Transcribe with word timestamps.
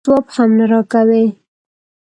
اوس 0.03 0.07
ځواب 0.11 0.25
هم 0.35 0.49
نه 0.57 0.65
راکوې؟ 0.71 1.23